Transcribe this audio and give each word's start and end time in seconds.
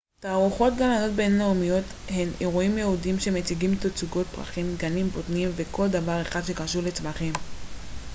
תערוכות 0.19 0.73
גננות 0.75 1.11
בינלאומיות 1.15 1.83
הן 2.09 2.29
אירועים 2.39 2.77
ייעודיים 2.77 3.19
שמציגים 3.19 3.75
תצוגות 3.75 4.27
פרחים 4.27 4.75
גנים 4.77 5.07
בוטניים 5.09 5.49
וכל 5.55 5.87
דבר 5.87 6.21
אחר 6.21 6.41
שקשור 6.41 6.81
לצמחים 6.83 7.33